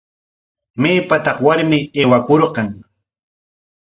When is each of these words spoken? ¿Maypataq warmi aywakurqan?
¿Maypataq 0.81 1.37
warmi 1.45 1.79
aywakurqan? 1.99 2.67